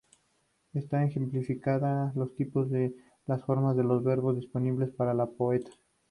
Ésta 0.73 1.03
ejemplifica 1.03 2.11
los 2.15 2.33
tipos 2.35 2.71
de 2.71 2.95
las 3.27 3.43
formas 3.45 3.77
de 3.77 3.83
los 3.83 4.03
versos 4.03 4.35
disponibles 4.37 4.89
para 4.89 5.11
el 5.11 5.29
poeta. 5.37 5.69